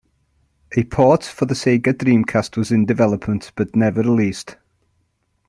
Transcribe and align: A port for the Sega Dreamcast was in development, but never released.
A 0.75 0.83
port 0.85 1.23
for 1.23 1.45
the 1.45 1.53
Sega 1.53 1.93
Dreamcast 1.93 2.57
was 2.57 2.71
in 2.71 2.87
development, 2.87 3.51
but 3.55 3.75
never 3.75 4.01
released. 4.01 4.55